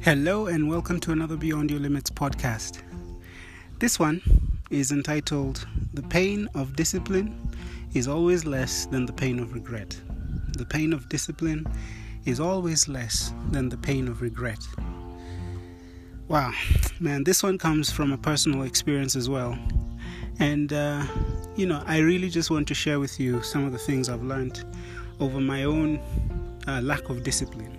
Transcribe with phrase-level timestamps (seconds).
[0.00, 2.82] Hello, and welcome to another Beyond Your Limits podcast.
[3.80, 4.22] This one
[4.70, 7.36] is entitled The Pain of Discipline
[7.94, 10.00] is Always Less Than the Pain of Regret.
[10.56, 11.66] The pain of discipline
[12.26, 14.60] is always less than the pain of regret.
[16.28, 16.52] Wow,
[17.00, 19.58] man, this one comes from a personal experience as well.
[20.38, 21.04] And, uh,
[21.56, 24.22] you know, I really just want to share with you some of the things I've
[24.22, 24.64] learned
[25.18, 25.98] over my own
[26.68, 27.78] uh, lack of discipline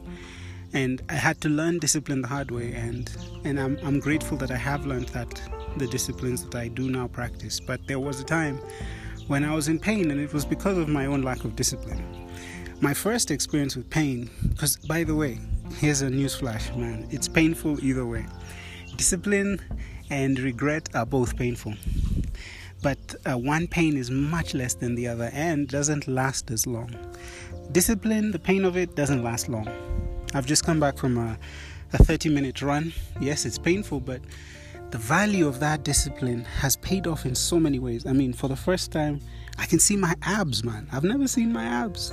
[0.74, 3.10] and I had to learn discipline the hard way and
[3.44, 5.42] and I'm, I'm grateful that I have learned that
[5.78, 7.60] the disciplines that I do now practice.
[7.60, 8.60] But there was a time
[9.28, 12.04] when I was in pain and it was because of my own lack of discipline.
[12.82, 15.40] My first experience with pain because by the way
[15.78, 17.08] here's a news flash man.
[17.10, 18.26] It's painful either way.
[18.96, 19.62] Discipline
[20.10, 21.74] and regret are both painful.
[22.82, 26.96] But uh, one pain is much less than the other and doesn't last as long.
[27.72, 29.68] Discipline the pain of it doesn't last long
[30.34, 31.38] I've just come back from a,
[31.94, 32.94] a 30 minute run.
[33.20, 34.22] Yes, it's painful, but
[34.92, 38.06] the value of that discipline has paid off in so many ways.
[38.06, 39.22] I mean, for the first time,
[39.58, 40.88] I can see my abs, man.
[40.92, 42.12] I've never seen my abs.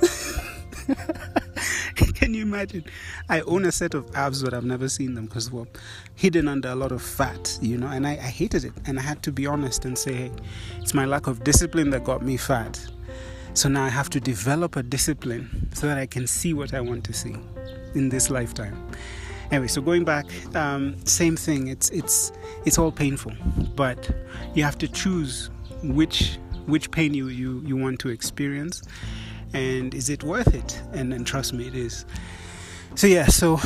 [1.95, 2.85] can you imagine?
[3.29, 5.67] I own a set of abs, but I've never seen them because well,
[6.15, 7.87] hidden under a lot of fat, you know.
[7.87, 10.31] And I, I hated it, and I had to be honest and say, hey,
[10.79, 12.83] it's my lack of discipline that got me fat.
[13.53, 16.81] So now I have to develop a discipline so that I can see what I
[16.81, 17.35] want to see
[17.95, 18.77] in this lifetime.
[19.51, 21.67] Anyway, so going back, um, same thing.
[21.67, 22.31] It's it's
[22.65, 23.31] it's all painful,
[23.75, 24.09] but
[24.53, 25.49] you have to choose
[25.83, 28.83] which which pain you you, you want to experience,
[29.53, 30.81] and is it worth it?
[30.91, 32.05] And and trust me, it is.
[32.95, 33.59] So yeah, so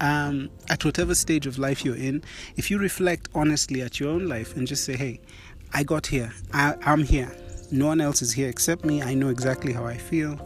[0.00, 2.22] um, at whatever stage of life you're in,
[2.56, 5.20] if you reflect honestly at your own life and just say, "Hey,
[5.72, 6.32] I got here.
[6.52, 7.32] I, I'm here.
[7.70, 9.02] No one else is here except me.
[9.02, 10.38] I know exactly how I feel."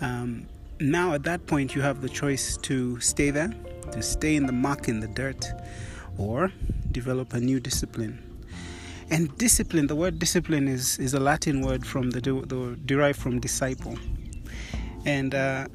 [0.00, 0.46] Um,
[0.82, 3.52] now at that point you have the choice to stay there
[3.92, 5.46] to stay in the muck in the dirt
[6.18, 6.52] or
[6.90, 8.18] develop a new discipline.
[9.10, 13.40] And discipline the word discipline is is a latin word from the, the derived from
[13.40, 13.98] disciple.
[15.04, 15.66] And uh,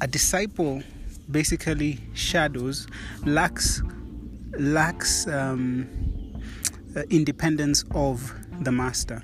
[0.00, 0.82] a disciple
[1.30, 2.86] basically shadows
[3.24, 3.82] lacks
[4.58, 5.88] lacks um,
[6.94, 9.22] uh, independence of the master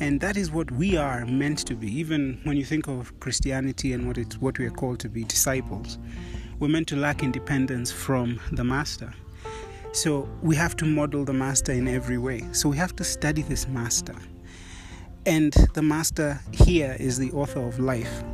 [0.00, 1.86] and that is what we are meant to be.
[1.98, 5.24] Even when you think of Christianity and what it's what we are called to be,
[5.24, 5.98] disciples,
[6.58, 9.12] we're meant to lack independence from the master.
[9.92, 12.46] So we have to model the master in every way.
[12.52, 14.14] So we have to study this master.
[15.26, 18.24] And the master here is the author of life.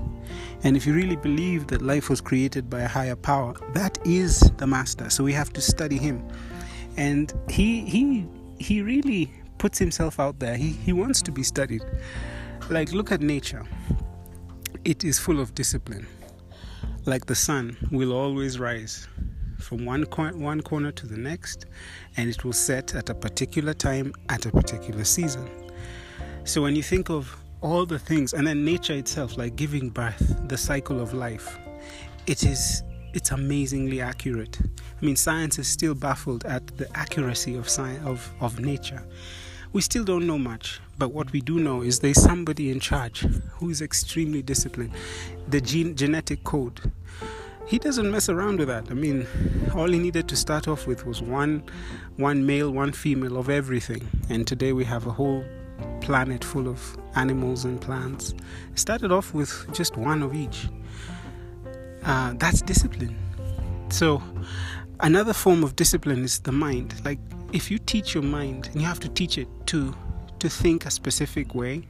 [0.63, 4.41] And if you really believe that life was created by a higher power, that is
[4.59, 5.11] the master.
[5.11, 6.27] So we have to study him.
[6.97, 8.27] And he he
[8.59, 10.57] he really puts himself out there.
[10.57, 11.83] He, he wants to be studied.
[12.69, 13.65] Like, look at nature,
[14.85, 16.07] it is full of discipline.
[17.05, 19.07] Like the sun will always rise
[19.59, 21.67] from one, one corner to the next,
[22.17, 25.49] and it will set at a particular time at a particular season.
[26.45, 30.49] So, when you think of all the things, and then nature itself, like giving birth,
[30.49, 31.59] the cycle of life,
[32.27, 32.83] it is
[33.17, 34.59] it's amazingly accurate.
[34.61, 39.03] I mean, science is still baffled at the accuracy of science of, of nature.
[39.73, 43.21] We still don't know much, but what we do know is there's somebody in charge
[43.55, 44.93] who is extremely disciplined.
[45.49, 46.93] The gene, genetic code.
[47.67, 48.91] He doesn't mess around with that.
[48.91, 49.27] I mean,
[49.75, 51.65] all he needed to start off with was one,
[52.17, 55.43] one male, one female of everything, and today we have a whole
[56.03, 58.35] planet full of animals and plants.
[58.73, 60.69] It started off with just one of each.
[62.07, 63.15] Uh, that's discipline.
[63.91, 64.23] So,
[65.01, 66.95] another form of discipline is the mind.
[67.05, 67.19] Like
[67.53, 69.95] if you teach your mind and you have to teach it to
[70.39, 71.83] to think a specific way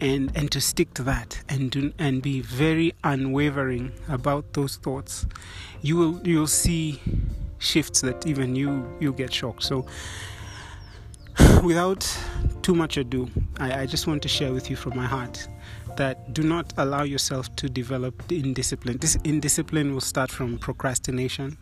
[0.00, 5.26] and and to stick to that and do, and be very unwavering about those thoughts
[5.82, 7.00] you will you'll see
[7.58, 9.86] shifts that even you you get shocked so
[11.62, 12.00] without
[12.62, 13.28] too much ado
[13.58, 15.46] I, I just want to share with you from my heart
[15.96, 21.56] that do not allow yourself to develop indiscipline this indiscipline will start from procrastination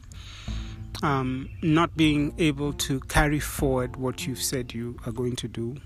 [1.02, 5.76] um, not being able to carry forward what you've said you are going to do.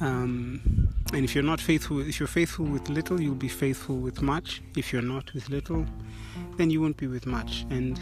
[0.00, 4.22] Um, and if you're not faithful, if you're faithful with little, you'll be faithful with
[4.22, 4.62] much.
[4.76, 5.86] If you're not with little,
[6.56, 7.66] then you won't be with much.
[7.70, 7.98] And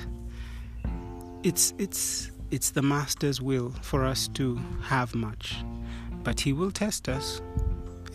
[1.42, 5.64] it's it's it's the master's will for us to have much,
[6.22, 7.40] but he will test us,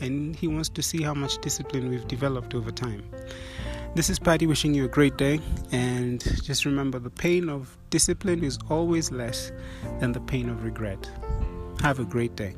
[0.02, 3.04] and he wants to see how much discipline we've developed over time.
[3.94, 5.40] This is Patty wishing you a great day,
[5.72, 9.52] and just remember the pain of discipline is always less
[10.00, 11.10] than the pain of regret.
[11.82, 12.56] Have a great day.